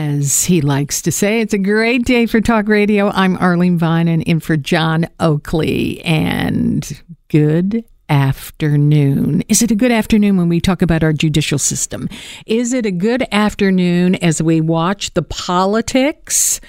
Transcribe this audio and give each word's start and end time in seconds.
As 0.00 0.44
he 0.44 0.62
likes 0.62 1.02
to 1.02 1.12
say, 1.12 1.42
it's 1.42 1.52
a 1.52 1.58
great 1.58 2.06
day 2.06 2.24
for 2.24 2.40
talk 2.40 2.68
radio. 2.68 3.10
I'm 3.10 3.36
Arlene 3.36 3.78
Bynon 3.78 4.22
in 4.22 4.40
for 4.40 4.56
John 4.56 5.06
Oakley. 5.20 6.00
And 6.06 7.02
good 7.28 7.84
afternoon. 8.08 9.42
Is 9.50 9.60
it 9.60 9.70
a 9.70 9.74
good 9.74 9.92
afternoon 9.92 10.38
when 10.38 10.48
we 10.48 10.58
talk 10.58 10.80
about 10.80 11.02
our 11.02 11.12
judicial 11.12 11.58
system? 11.58 12.08
Is 12.46 12.72
it 12.72 12.86
a 12.86 12.90
good 12.90 13.26
afternoon 13.30 14.14
as 14.14 14.42
we 14.42 14.62
watch 14.62 15.12
the 15.12 15.22
politics 15.22 16.62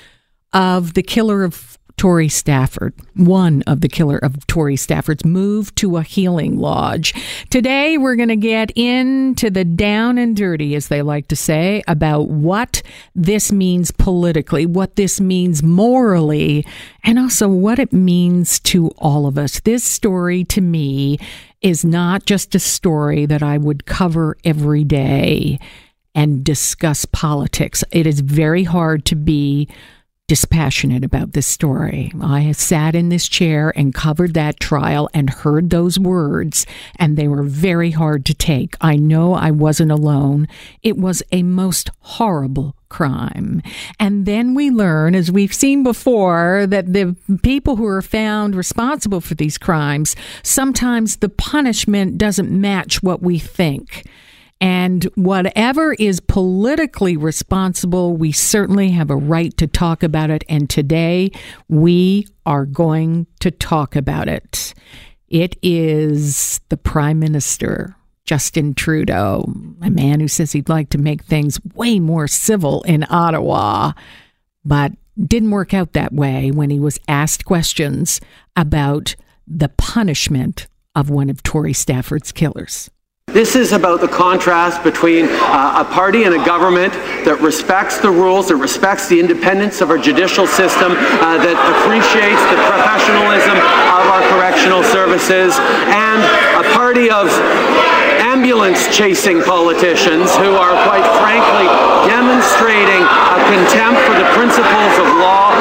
of 0.52 0.94
the 0.94 1.02
killer 1.02 1.46
of 1.46 1.80
Tori 2.02 2.30
Stafford, 2.30 2.96
one 3.14 3.62
of 3.68 3.82
the 3.82 3.88
killer 3.88 4.18
of 4.18 4.48
Tori 4.48 4.76
Stafford's, 4.76 5.24
moved 5.24 5.76
to 5.76 5.98
a 5.98 6.02
healing 6.02 6.58
lodge. 6.58 7.14
Today, 7.52 7.96
we're 7.96 8.16
going 8.16 8.30
to 8.30 8.36
get 8.36 8.72
into 8.72 9.52
the 9.52 9.64
down 9.64 10.18
and 10.18 10.36
dirty, 10.36 10.74
as 10.74 10.88
they 10.88 11.04
like 11.04 11.28
to 11.28 11.36
say, 11.36 11.84
about 11.88 12.28
what 12.28 12.82
this 13.14 13.52
means 13.52 13.92
politically, 13.92 14.66
what 14.66 14.96
this 14.96 15.22
means 15.22 15.62
morally, 15.62 16.66
and 17.04 17.20
also 17.20 17.48
what 17.48 17.78
it 17.78 17.94
means 17.94 18.60
to 18.62 18.88
all 18.98 19.28
of 19.28 19.38
us. 19.38 19.60
This 19.60 19.84
story, 19.84 20.44
to 20.46 20.60
me, 20.60 21.20
is 21.62 21.86
not 21.86 22.26
just 22.26 22.56
a 22.56 22.60
story 22.60 23.28
that 23.28 23.44
I 23.44 23.60
would 23.60 23.86
cover 23.86 24.38
every 24.44 24.84
day 24.84 25.60
and 26.16 26.44
discuss 26.44 27.06
politics. 27.06 27.84
It 27.92 28.08
is 28.08 28.22
very 28.22 28.64
hard 28.64 29.06
to 29.06 29.16
be 29.16 29.70
dispassionate 30.32 31.04
about 31.04 31.34
this 31.34 31.46
story. 31.46 32.10
I 32.22 32.54
sat 32.54 32.96
in 32.96 33.10
this 33.10 33.28
chair 33.28 33.74
and 33.76 33.94
covered 33.94 34.34
that 34.36 34.62
trial 34.62 35.10
and 35.14 35.30
heard 35.30 35.70
those 35.70 36.00
words, 36.00 36.66
and 36.96 37.18
they 37.18 37.28
were 37.28 37.44
very 37.44 37.92
hard 37.92 38.26
to 38.28 38.34
take. 38.34 38.78
I 38.80 38.96
know 38.96 39.34
I 39.34 39.52
wasn't 39.52 39.92
alone. 39.92 40.48
It 40.84 40.96
was 40.96 41.22
a 41.34 41.44
most 41.44 41.90
horrible 42.00 42.78
crime. 42.88 43.62
And 44.00 44.26
then 44.26 44.56
we 44.56 44.72
learn, 44.72 45.16
as 45.16 45.30
we've 45.30 45.54
seen 45.54 45.84
before, 45.84 46.66
that 46.66 46.94
the 46.94 47.14
people 47.44 47.76
who 47.76 47.86
are 47.86 48.02
found 48.02 48.56
responsible 48.56 49.20
for 49.20 49.36
these 49.36 49.58
crimes, 49.58 50.16
sometimes 50.44 51.18
the 51.18 51.28
punishment 51.28 52.18
doesn't 52.18 52.50
match 52.50 53.04
what 53.04 53.22
we 53.22 53.38
think. 53.38 54.06
And 54.62 55.06
whatever 55.16 55.94
is 55.94 56.20
politically 56.20 57.18
responsible, 57.18 58.16
we 58.16 58.32
certainly 58.32 58.92
have 58.92 59.10
a 59.10 59.16
right 59.16 59.56
to 59.58 59.66
talk 59.66 60.04
about 60.04 60.30
it. 60.30 60.44
And 60.48 60.70
today 60.70 61.32
we 61.68 62.28
are 62.46 62.68
going 62.68 63.26
to 63.40 63.50
talk 63.50 63.96
about 63.96 64.30
it. 64.30 64.76
It 65.30 65.58
is 65.64 66.62
the 66.70 66.78
Prime 66.78 67.18
Minister, 67.18 67.96
Justin 68.24 68.76
Trudeau, 68.76 69.52
a 69.82 69.90
man 69.90 70.20
who 70.20 70.28
says 70.28 70.52
he'd 70.52 70.70
like 70.70 70.90
to 70.90 71.00
make 71.00 71.24
things 71.24 71.60
way 71.74 72.00
more 72.00 72.28
civil 72.28 72.84
in 72.84 73.06
Ottawa, 73.10 73.94
but 74.64 74.92
didn't 75.26 75.52
work 75.52 75.74
out 75.74 75.94
that 75.94 76.14
way 76.14 76.52
when 76.52 76.70
he 76.70 76.80
was 76.80 77.00
asked 77.08 77.46
questions 77.46 78.22
about 78.56 79.16
the 79.48 79.70
punishment 79.70 80.68
of 80.96 81.10
one 81.10 81.32
of 81.32 81.42
Tori 81.42 81.74
Stafford's 81.74 82.32
killers. 82.32 82.92
This 83.32 83.56
is 83.56 83.72
about 83.72 84.02
the 84.02 84.12
contrast 84.12 84.84
between 84.84 85.24
uh, 85.32 85.88
a 85.88 85.88
party 85.88 86.28
and 86.28 86.36
a 86.36 86.44
government 86.44 86.92
that 87.24 87.40
respects 87.40 87.96
the 87.96 88.12
rules, 88.12 88.52
that 88.52 88.60
respects 88.60 89.08
the 89.08 89.24
independence 89.24 89.80
of 89.80 89.88
our 89.88 89.96
judicial 89.96 90.44
system, 90.44 90.92
uh, 90.92 91.40
that 91.40 91.56
appreciates 91.56 92.44
the 92.52 92.60
professionalism 92.68 93.56
of 93.56 94.04
our 94.12 94.20
correctional 94.36 94.84
services, 94.84 95.56
and 95.96 96.20
a 96.60 96.76
party 96.76 97.08
of 97.08 97.32
ambulance 98.20 98.92
chasing 98.92 99.40
politicians 99.48 100.36
who 100.36 100.52
are 100.60 100.76
quite 100.84 101.08
frankly 101.24 101.72
demonstrating 102.12 103.00
a 103.00 103.40
contempt 103.48 104.04
for 104.04 104.16
the 104.20 104.28
principles 104.36 104.94
of 105.00 105.08
law 105.24 105.56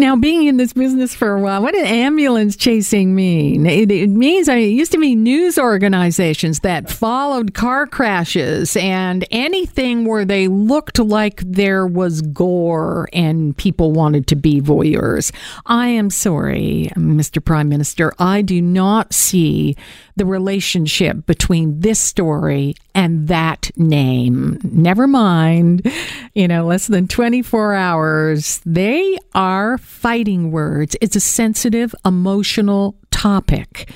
now, 0.00 0.16
being 0.16 0.46
in 0.46 0.56
this 0.56 0.72
business 0.72 1.14
for 1.14 1.36
a 1.36 1.40
while, 1.40 1.62
what 1.62 1.74
did 1.74 1.86
ambulance 1.86 2.56
chasing 2.56 3.14
mean? 3.14 3.66
It, 3.66 3.90
it 3.90 4.08
means 4.08 4.48
I, 4.48 4.56
it 4.56 4.68
used 4.68 4.92
to 4.92 4.98
be 4.98 5.14
news 5.14 5.58
organizations 5.58 6.60
that 6.60 6.90
followed 6.90 7.52
car 7.52 7.86
crashes 7.86 8.76
and 8.76 9.26
anything 9.30 10.06
where 10.06 10.24
they 10.24 10.48
looked 10.48 10.98
like 10.98 11.42
there 11.44 11.86
was 11.86 12.22
gore 12.22 13.08
and 13.12 13.54
people 13.56 13.92
wanted 13.92 14.26
to 14.28 14.36
be 14.36 14.60
voyeurs. 14.60 15.32
I 15.66 15.88
am 15.88 16.08
sorry, 16.08 16.90
Mr. 16.96 17.44
Prime 17.44 17.68
Minister, 17.68 18.14
I 18.18 18.40
do 18.40 18.62
not 18.62 19.12
see 19.12 19.76
the 20.16 20.26
relationship 20.26 21.24
between 21.26 21.80
this 21.80 22.00
story 22.00 22.74
and 22.94 23.28
that 23.28 23.70
name. 23.76 24.58
Never 24.62 25.06
mind, 25.06 25.90
you 26.34 26.48
know, 26.48 26.66
less 26.66 26.86
than 26.86 27.08
24 27.08 27.74
hours. 27.74 28.60
They 28.66 29.16
are 29.34 29.78
fighting 29.90 30.50
words. 30.50 30.96
It's 31.00 31.16
a 31.16 31.20
sensitive, 31.20 31.94
emotional 32.06 32.96
topic. 33.10 33.92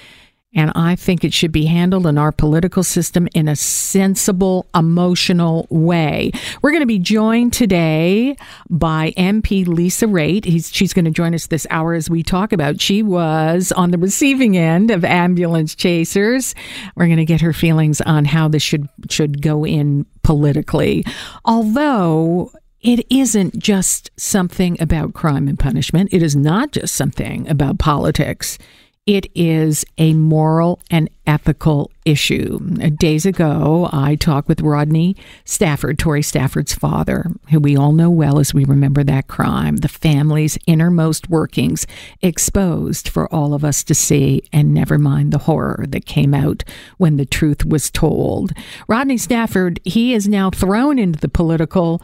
And 0.55 0.71
I 0.75 0.95
think 0.97 1.25
it 1.25 1.33
should 1.33 1.51
be 1.51 1.67
handled 1.67 2.07
in 2.07 2.17
our 2.19 2.31
political 2.31 2.85
system 2.85 3.27
in 3.35 3.49
a 3.49 3.57
sensible, 3.57 4.67
emotional 4.75 5.67
way. 5.71 6.31
We're 6.63 6.71
going 6.71 6.83
to 6.83 6.87
be 6.87 6.99
joined 6.99 7.53
today 7.53 8.37
by 8.71 9.13
MP 9.17 9.67
Lisa 9.67 10.07
Raitt. 10.07 10.45
He's, 10.45 10.73
she's 10.73 10.93
going 10.93 11.07
to 11.07 11.11
join 11.11 11.35
us 11.35 11.49
this 11.49 11.67
hour 11.71 11.95
as 11.95 12.09
we 12.09 12.23
talk 12.23 12.53
about. 12.53 12.81
She 12.81 13.03
was 13.03 13.73
on 13.73 13.91
the 13.91 13.99
receiving 13.99 14.57
end 14.57 14.91
of 14.91 15.05
ambulance 15.05 15.75
chasers. 15.75 16.55
We're 16.95 17.07
going 17.07 17.17
to 17.17 17.25
get 17.25 17.41
her 17.41 17.53
feelings 17.53 18.01
on 18.03 18.25
how 18.25 18.47
this 18.49 18.63
should 18.63 18.89
should 19.11 19.43
go 19.43 19.67
in 19.67 20.07
politically. 20.23 21.05
Although 21.45 22.53
it 22.85 23.05
isn't 23.11 23.59
just 23.59 24.11
something 24.17 24.81
about 24.81 25.15
crime 25.15 25.49
and 25.49 25.59
punishment. 25.59 26.11
It 26.13 26.23
is 26.23 26.37
not 26.37 26.71
just 26.71 26.95
something 26.95 27.49
about 27.49 27.79
politics. 27.79 28.59
It 29.07 29.31
is 29.35 29.85
a 29.99 30.15
moral 30.15 30.81
and 30.91 31.11
ethical 31.27 31.91
issue. 32.05 32.59
Days 32.99 33.27
ago, 33.27 33.89
I 33.93 34.15
talked 34.15 34.49
with 34.49 34.61
Rodney 34.61 35.17
Stafford, 35.45 35.99
Tori 35.99 36.23
Stafford's 36.23 36.75
father, 36.75 37.31
who 37.51 37.61
we 37.61 37.77
all 37.77 37.93
know 37.93 38.11
well 38.11 38.39
as 38.39 38.55
we 38.55 38.65
remember 38.65 39.03
that 39.05 39.29
crime, 39.29 39.77
the 39.77 39.89
family's 39.89 40.59
innermost 40.67 41.29
workings 41.31 41.87
exposed 42.23 43.09
for 43.09 43.33
all 43.35 43.53
of 43.55 43.65
us 43.65 43.83
to 43.85 43.95
see, 43.95 44.43
and 44.53 44.73
never 44.73 44.99
mind 44.99 45.33
the 45.33 45.39
horror 45.39 45.85
that 45.89 46.07
came 46.07 46.35
out 46.35 46.65
when 46.99 47.17
the 47.17 47.27
truth 47.27 47.65
was 47.65 47.91
told. 47.91 48.53
Rodney 48.89 49.19
Stafford, 49.19 49.81
he 49.85 50.15
is 50.15 50.29
now 50.29 50.51
thrown 50.51 50.99
into 50.99 51.19
the 51.19 51.29
political, 51.29 52.01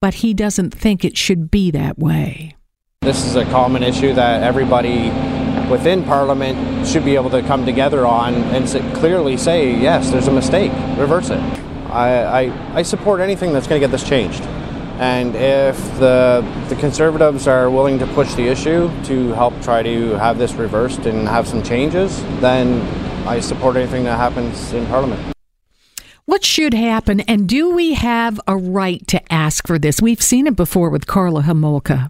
but 0.00 0.14
he 0.14 0.32
doesn't 0.32 0.72
think 0.72 1.04
it 1.04 1.16
should 1.16 1.50
be 1.50 1.70
that 1.70 1.98
way. 1.98 2.56
This 3.02 3.24
is 3.24 3.36
a 3.36 3.44
common 3.46 3.82
issue 3.82 4.14
that 4.14 4.42
everybody 4.42 5.10
within 5.70 6.04
Parliament 6.04 6.86
should 6.86 7.04
be 7.04 7.14
able 7.14 7.30
to 7.30 7.42
come 7.42 7.64
together 7.64 8.06
on 8.06 8.34
and 8.34 8.66
clearly 8.94 9.36
say, 9.36 9.74
yes, 9.74 10.10
there's 10.10 10.26
a 10.26 10.32
mistake, 10.32 10.72
reverse 10.98 11.30
it. 11.30 11.40
I, 11.90 12.44
I, 12.44 12.76
I 12.78 12.82
support 12.82 13.20
anything 13.20 13.52
that's 13.52 13.66
going 13.66 13.80
to 13.80 13.86
get 13.86 13.90
this 13.90 14.08
changed. 14.08 14.42
And 15.00 15.34
if 15.34 15.76
the, 15.98 16.44
the 16.68 16.76
Conservatives 16.76 17.46
are 17.46 17.70
willing 17.70 17.98
to 18.00 18.06
push 18.08 18.34
the 18.34 18.46
issue 18.48 18.90
to 19.04 19.32
help 19.32 19.58
try 19.62 19.82
to 19.82 20.10
have 20.18 20.36
this 20.36 20.52
reversed 20.54 21.06
and 21.06 21.26
have 21.26 21.48
some 21.48 21.62
changes, 21.62 22.22
then 22.40 22.80
I 23.26 23.40
support 23.40 23.76
anything 23.76 24.04
that 24.04 24.16
happens 24.16 24.72
in 24.72 24.86
Parliament. 24.86 25.34
What 26.30 26.44
should 26.44 26.74
happen, 26.74 27.18
and 27.22 27.48
do 27.48 27.74
we 27.74 27.94
have 27.94 28.40
a 28.46 28.56
right 28.56 29.04
to 29.08 29.32
ask 29.32 29.66
for 29.66 29.80
this? 29.80 30.00
We've 30.00 30.22
seen 30.22 30.46
it 30.46 30.54
before 30.54 30.88
with 30.88 31.08
Karla 31.08 31.42
Homolka 31.42 32.08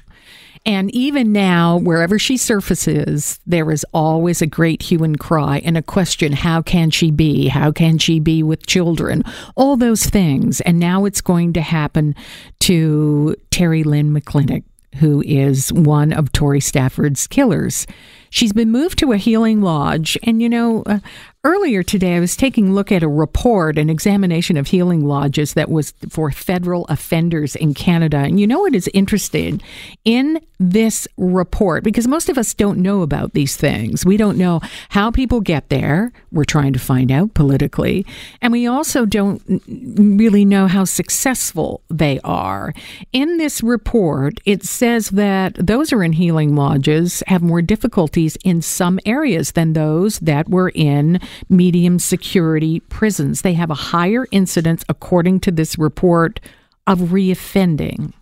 and 0.66 0.94
even 0.94 1.32
now, 1.32 1.78
wherever 1.78 2.18
she 2.18 2.36
surfaces, 2.36 3.40
there 3.46 3.70
is 3.70 3.82
always 3.94 4.42
a 4.42 4.46
great 4.46 4.82
hue 4.82 5.02
and 5.04 5.18
cry 5.18 5.62
and 5.64 5.78
a 5.78 5.82
question 5.82 6.32
how 6.32 6.60
can 6.60 6.90
she 6.90 7.10
be? 7.10 7.48
How 7.48 7.72
can 7.72 7.96
she 7.96 8.20
be 8.20 8.42
with 8.42 8.66
children? 8.66 9.22
All 9.56 9.78
those 9.78 10.04
things. 10.04 10.60
And 10.60 10.78
now 10.78 11.06
it's 11.06 11.22
going 11.22 11.54
to 11.54 11.62
happen 11.62 12.14
to 12.60 13.34
Terri-Lynne 13.50 14.14
McClintic, 14.14 14.64
who 14.96 15.22
is 15.22 15.72
one 15.72 16.12
of 16.12 16.30
Tori 16.32 16.60
Stafford's 16.60 17.26
killers. 17.26 17.86
She's 18.30 18.52
been 18.52 18.70
moved 18.70 18.98
to 19.00 19.12
a 19.12 19.16
healing 19.16 19.60
lodge. 19.60 20.16
And, 20.22 20.40
you 20.40 20.48
know, 20.48 20.82
uh, 20.86 21.00
Earlier 21.42 21.82
today, 21.82 22.16
I 22.16 22.20
was 22.20 22.36
taking 22.36 22.68
a 22.68 22.72
look 22.74 22.92
at 22.92 23.02
a 23.02 23.08
report, 23.08 23.78
an 23.78 23.88
examination 23.88 24.58
of 24.58 24.66
healing 24.66 25.06
lodges 25.06 25.54
that 25.54 25.70
was 25.70 25.94
for 26.10 26.30
federal 26.30 26.84
offenders 26.90 27.56
in 27.56 27.72
Canada. 27.72 28.18
And 28.18 28.38
you 28.38 28.46
know 28.46 28.60
what 28.60 28.74
is 28.74 28.90
interesting 28.92 29.62
in 30.04 30.44
this 30.58 31.08
report? 31.16 31.82
Because 31.82 32.06
most 32.06 32.28
of 32.28 32.36
us 32.36 32.52
don't 32.52 32.76
know 32.76 33.00
about 33.00 33.32
these 33.32 33.56
things. 33.56 34.04
We 34.04 34.18
don't 34.18 34.36
know 34.36 34.60
how 34.90 35.10
people 35.10 35.40
get 35.40 35.70
there. 35.70 36.12
We're 36.30 36.44
trying 36.44 36.74
to 36.74 36.78
find 36.78 37.10
out 37.10 37.32
politically. 37.32 38.04
And 38.42 38.52
we 38.52 38.66
also 38.66 39.06
don't 39.06 39.40
really 39.96 40.44
know 40.44 40.66
how 40.66 40.84
successful 40.84 41.80
they 41.88 42.20
are. 42.22 42.74
In 43.14 43.38
this 43.38 43.62
report, 43.62 44.40
it 44.44 44.62
says 44.62 45.08
that 45.08 45.54
those 45.54 45.88
who 45.88 45.96
are 46.00 46.04
in 46.04 46.12
healing 46.12 46.54
lodges 46.54 47.22
have 47.28 47.40
more 47.40 47.62
in 48.44 48.62
some 48.62 48.98
areas 49.04 49.52
than 49.52 49.72
those 49.72 50.18
that 50.20 50.48
were 50.48 50.72
in 50.74 51.20
medium 51.48 51.98
security 51.98 52.80
prisons. 52.80 53.42
They 53.42 53.54
have 53.54 53.70
a 53.70 53.74
higher 53.74 54.26
incidence, 54.30 54.84
according 54.88 55.40
to 55.40 55.50
this 55.50 55.78
report, 55.78 56.40
of 56.86 56.98
reoffending. 56.98 58.12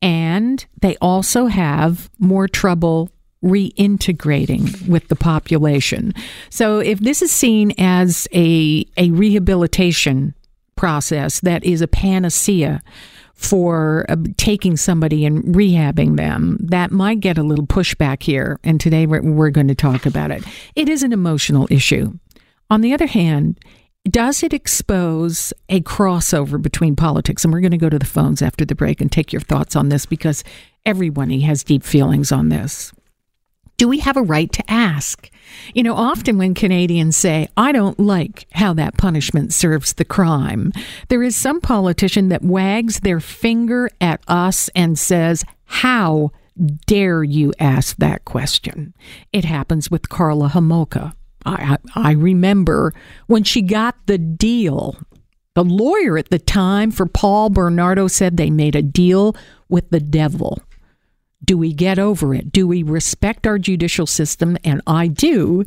and 0.00 0.66
they 0.80 0.96
also 1.00 1.46
have 1.46 2.10
more 2.18 2.46
trouble 2.48 3.10
reintegrating 3.42 4.88
with 4.88 5.08
the 5.08 5.16
population. 5.16 6.12
So 6.50 6.78
if 6.80 6.98
this 7.00 7.22
is 7.22 7.30
seen 7.32 7.72
as 7.78 8.28
a 8.34 8.84
a 8.96 9.10
rehabilitation 9.10 10.34
process 10.76 11.40
that 11.40 11.64
is 11.64 11.80
a 11.80 11.88
panacea 11.88 12.82
for 13.38 14.04
uh, 14.08 14.16
taking 14.36 14.76
somebody 14.76 15.24
and 15.24 15.44
rehabbing 15.44 16.16
them, 16.16 16.58
that 16.60 16.90
might 16.90 17.20
get 17.20 17.38
a 17.38 17.42
little 17.44 17.66
pushback 17.66 18.20
here. 18.20 18.58
And 18.64 18.80
today 18.80 19.06
we're, 19.06 19.22
we're 19.22 19.50
going 19.50 19.68
to 19.68 19.76
talk 19.76 20.06
about 20.06 20.32
it. 20.32 20.42
It 20.74 20.88
is 20.88 21.04
an 21.04 21.12
emotional 21.12 21.68
issue. 21.70 22.18
On 22.68 22.80
the 22.80 22.92
other 22.92 23.06
hand, 23.06 23.60
does 24.10 24.42
it 24.42 24.52
expose 24.52 25.52
a 25.68 25.80
crossover 25.82 26.60
between 26.60 26.96
politics? 26.96 27.44
And 27.44 27.52
we're 27.52 27.60
going 27.60 27.70
to 27.70 27.78
go 27.78 27.88
to 27.88 27.98
the 27.98 28.04
phones 28.04 28.42
after 28.42 28.64
the 28.64 28.74
break 28.74 29.00
and 29.00 29.10
take 29.10 29.32
your 29.32 29.40
thoughts 29.40 29.76
on 29.76 29.88
this 29.88 30.04
because 30.04 30.42
everybody 30.84 31.40
has 31.42 31.62
deep 31.62 31.84
feelings 31.84 32.32
on 32.32 32.48
this. 32.48 32.92
Do 33.78 33.86
we 33.86 34.00
have 34.00 34.16
a 34.16 34.22
right 34.22 34.52
to 34.52 34.70
ask? 34.70 35.30
You 35.72 35.84
know, 35.84 35.94
often 35.94 36.36
when 36.36 36.52
Canadians 36.52 37.16
say, 37.16 37.48
I 37.56 37.70
don't 37.70 37.98
like 38.00 38.46
how 38.52 38.74
that 38.74 38.98
punishment 38.98 39.52
serves 39.52 39.94
the 39.94 40.04
crime, 40.04 40.72
there 41.08 41.22
is 41.22 41.36
some 41.36 41.60
politician 41.60 42.28
that 42.28 42.42
wags 42.42 43.00
their 43.00 43.20
finger 43.20 43.88
at 44.00 44.20
us 44.26 44.68
and 44.74 44.98
says, 44.98 45.44
How 45.64 46.32
dare 46.86 47.22
you 47.22 47.52
ask 47.60 47.96
that 47.98 48.24
question? 48.24 48.94
It 49.32 49.44
happens 49.44 49.92
with 49.92 50.08
Karla 50.08 50.48
Homolka. 50.48 51.14
I, 51.46 51.78
I 51.94 52.12
remember 52.12 52.92
when 53.28 53.44
she 53.44 53.62
got 53.62 53.94
the 54.06 54.18
deal. 54.18 54.96
The 55.54 55.62
lawyer 55.62 56.18
at 56.18 56.30
the 56.30 56.40
time 56.40 56.90
for 56.90 57.06
Paul 57.06 57.50
Bernardo 57.50 58.08
said 58.08 58.36
they 58.36 58.50
made 58.50 58.74
a 58.74 58.82
deal 58.82 59.36
with 59.68 59.90
the 59.90 60.00
devil. 60.00 60.60
Do 61.44 61.56
we 61.56 61.72
get 61.72 61.98
over 61.98 62.34
it? 62.34 62.52
Do 62.52 62.66
we 62.66 62.82
respect 62.82 63.46
our 63.46 63.58
judicial 63.58 64.06
system? 64.06 64.56
And 64.64 64.82
I 64.86 65.08
do. 65.08 65.64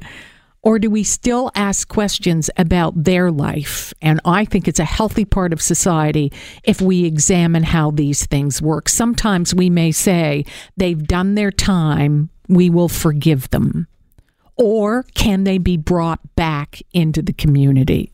Or 0.63 0.77
do 0.77 0.91
we 0.91 1.03
still 1.03 1.49
ask 1.55 1.87
questions 1.87 2.49
about 2.55 3.03
their 3.03 3.31
life? 3.31 3.93
And 4.01 4.21
I 4.25 4.45
think 4.45 4.67
it's 4.67 4.79
a 4.79 4.85
healthy 4.85 5.25
part 5.25 5.53
of 5.53 5.61
society 5.61 6.31
if 6.63 6.81
we 6.81 7.05
examine 7.05 7.63
how 7.63 7.89
these 7.91 8.27
things 8.27 8.61
work. 8.61 8.87
Sometimes 8.87 9.55
we 9.55 9.69
may 9.71 9.91
say 9.91 10.45
they've 10.77 11.07
done 11.07 11.33
their 11.33 11.51
time, 11.51 12.29
we 12.47 12.69
will 12.69 12.89
forgive 12.89 13.49
them. 13.49 13.87
Or 14.55 15.03
can 15.15 15.45
they 15.45 15.57
be 15.57 15.77
brought 15.77 16.19
back 16.35 16.81
into 16.93 17.23
the 17.23 17.33
community? 17.33 18.11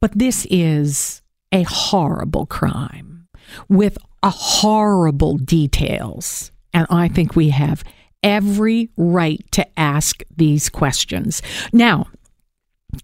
But 0.00 0.18
this 0.18 0.46
is 0.50 1.22
a 1.52 1.62
horrible 1.62 2.44
crime 2.44 3.28
with 3.68 3.96
a 4.22 4.30
horrible 4.30 5.38
details. 5.38 6.52
And 6.78 6.86
I 6.90 7.08
think 7.08 7.34
we 7.34 7.48
have 7.48 7.82
every 8.22 8.88
right 8.96 9.44
to 9.50 9.66
ask 9.76 10.22
these 10.36 10.68
questions. 10.68 11.42
Now, 11.72 12.06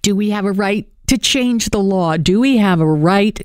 do 0.01 0.15
we 0.15 0.31
have 0.31 0.45
a 0.45 0.53
right 0.53 0.87
to 1.09 1.19
change 1.19 1.67
the 1.67 1.81
law? 1.81 2.17
Do 2.17 2.39
we 2.39 2.59
have 2.59 2.79
a 2.79 2.87
right 2.87 3.45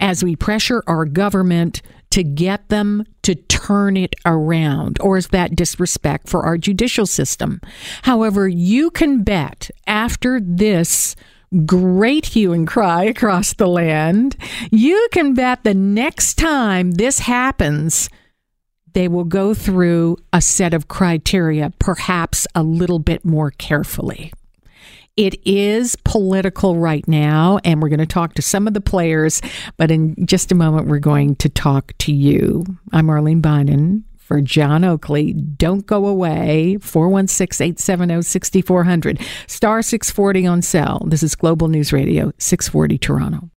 as 0.00 0.24
we 0.24 0.34
pressure 0.34 0.82
our 0.88 1.04
government 1.04 1.82
to 2.10 2.24
get 2.24 2.68
them 2.68 3.04
to 3.22 3.36
turn 3.36 3.96
it 3.96 4.16
around? 4.26 4.98
Or 5.00 5.16
is 5.16 5.28
that 5.28 5.54
disrespect 5.54 6.28
for 6.28 6.42
our 6.42 6.58
judicial 6.58 7.06
system? 7.06 7.60
However, 8.02 8.48
you 8.48 8.90
can 8.90 9.22
bet 9.22 9.70
after 9.86 10.40
this 10.40 11.14
great 11.64 12.26
hue 12.26 12.52
and 12.52 12.66
cry 12.66 13.04
across 13.04 13.54
the 13.54 13.68
land, 13.68 14.36
you 14.72 15.08
can 15.12 15.34
bet 15.34 15.62
the 15.62 15.74
next 15.74 16.34
time 16.34 16.90
this 16.92 17.20
happens, 17.20 18.10
they 18.92 19.08
will 19.08 19.24
go 19.24 19.54
through 19.54 20.16
a 20.32 20.40
set 20.40 20.74
of 20.74 20.88
criteria, 20.88 21.72
perhaps 21.78 22.46
a 22.54 22.62
little 22.62 22.98
bit 22.98 23.24
more 23.24 23.50
carefully. 23.52 24.32
It 25.16 25.34
is 25.46 25.96
political 26.04 26.76
right 26.78 27.06
now, 27.06 27.58
and 27.64 27.82
we're 27.82 27.88
going 27.88 27.98
to 27.98 28.06
talk 28.06 28.34
to 28.34 28.42
some 28.42 28.66
of 28.66 28.74
the 28.74 28.80
players, 28.80 29.42
but 29.76 29.90
in 29.90 30.14
just 30.24 30.50
a 30.52 30.54
moment, 30.54 30.86
we're 30.86 30.98
going 30.98 31.36
to 31.36 31.48
talk 31.48 31.92
to 31.98 32.12
you. 32.12 32.64
I'm 32.92 33.10
Arlene 33.10 33.42
Bynon 33.42 34.04
for 34.16 34.40
John 34.40 34.84
Oakley. 34.84 35.32
Don't 35.32 35.84
go 35.84 36.06
away. 36.06 36.78
416 36.80 37.64
870 37.64 38.22
6400. 38.22 39.20
Star 39.48 39.82
640 39.82 40.46
on 40.46 40.62
cell. 40.62 41.02
This 41.06 41.22
is 41.22 41.34
Global 41.34 41.68
News 41.68 41.92
Radio, 41.92 42.32
640 42.38 42.96
Toronto. 42.96 43.50